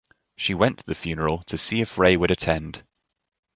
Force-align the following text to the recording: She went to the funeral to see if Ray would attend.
She 0.35 0.55
went 0.55 0.79
to 0.79 0.83
the 0.83 0.95
funeral 0.95 1.43
to 1.43 1.59
see 1.59 1.79
if 1.81 1.99
Ray 1.99 2.17
would 2.17 2.31
attend. 2.31 2.83